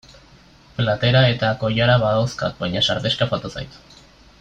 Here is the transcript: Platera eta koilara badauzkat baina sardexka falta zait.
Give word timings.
Platera 0.77 1.21
eta 1.35 1.51
koilara 1.65 1.99
badauzkat 2.07 2.59
baina 2.65 2.87
sardexka 2.91 3.33
falta 3.35 3.57
zait. 3.59 3.81